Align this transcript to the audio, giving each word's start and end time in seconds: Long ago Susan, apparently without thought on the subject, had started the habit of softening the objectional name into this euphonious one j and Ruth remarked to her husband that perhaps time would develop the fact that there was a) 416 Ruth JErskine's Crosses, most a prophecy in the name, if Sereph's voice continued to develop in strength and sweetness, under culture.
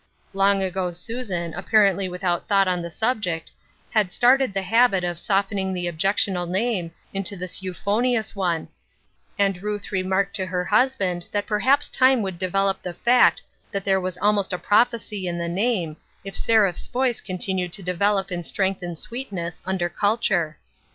Long 0.33 0.63
ago 0.63 0.91
Susan, 0.93 1.53
apparently 1.53 2.09
without 2.09 2.47
thought 2.47 2.67
on 2.67 2.81
the 2.81 2.89
subject, 2.89 3.51
had 3.91 4.11
started 4.11 4.51
the 4.51 4.63
habit 4.63 5.03
of 5.03 5.19
softening 5.19 5.73
the 5.75 5.85
objectional 5.85 6.49
name 6.49 6.89
into 7.13 7.37
this 7.37 7.61
euphonious 7.61 8.35
one 8.35 8.65
j 8.65 8.71
and 9.37 9.61
Ruth 9.61 9.91
remarked 9.91 10.35
to 10.37 10.47
her 10.47 10.65
husband 10.65 11.27
that 11.31 11.45
perhaps 11.45 11.87
time 11.87 12.23
would 12.23 12.39
develop 12.39 12.81
the 12.81 12.95
fact 12.95 13.43
that 13.71 13.83
there 13.83 14.01
was 14.01 14.17
a) 14.17 14.21
416 14.21 14.23
Ruth 14.23 14.31
JErskine's 14.33 14.67
Crosses, 14.67 14.67
most 14.67 14.67
a 14.67 14.69
prophecy 14.87 15.27
in 15.27 15.37
the 15.37 15.47
name, 15.47 15.97
if 16.23 16.35
Sereph's 16.35 16.87
voice 16.87 17.21
continued 17.21 17.71
to 17.73 17.83
develop 17.83 18.31
in 18.31 18.43
strength 18.43 18.81
and 18.81 18.97
sweetness, 18.97 19.61
under 19.67 19.87
culture. 19.87 20.57